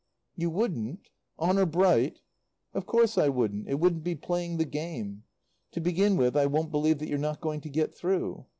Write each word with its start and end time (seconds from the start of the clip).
"You 0.35 0.49
wouldn't? 0.49 1.11
Honour 1.39 1.67
bright?" 1.67 2.21
"Of 2.73 2.87
course 2.87 3.19
I 3.19 3.29
wouldn't. 3.29 3.67
It 3.69 3.79
wouldn't 3.79 4.03
be 4.03 4.15
playing 4.15 4.57
the 4.57 4.65
game. 4.65 5.25
To 5.73 5.79
begin 5.79 6.17
with, 6.17 6.35
I 6.35 6.47
won't 6.47 6.71
believe 6.71 6.97
that 6.97 7.07
you're 7.07 7.19
not 7.19 7.39
going 7.39 7.61
to 7.61 7.69
get 7.69 7.93
through. 7.93 8.47